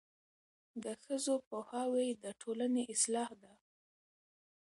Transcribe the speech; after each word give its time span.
د 0.83 0.85
ښځو 1.03 1.35
پوهاوی 1.49 2.07
د 2.23 2.25
ټولنې 2.41 2.83
اصلاح 2.93 3.29
ده. 3.41 3.53